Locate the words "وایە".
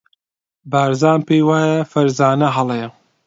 1.47-1.77